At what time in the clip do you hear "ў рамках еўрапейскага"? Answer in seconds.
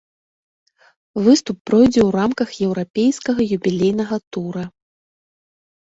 2.07-3.41